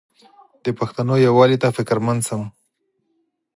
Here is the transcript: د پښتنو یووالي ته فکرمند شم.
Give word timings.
د 0.63 0.65
پښتنو 0.79 1.15
یووالي 1.27 1.57
ته 1.63 1.67
فکرمند 1.77 2.21
شم. 2.27 2.41